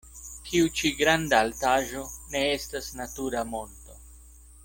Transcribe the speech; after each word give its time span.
Tiu 0.45 0.69
ĉi 0.79 0.91
granda 1.01 1.41
altaĵo 1.47 2.01
ne 2.35 2.43
estas 2.55 2.91
natura 3.03 3.47
monto. 3.53 4.01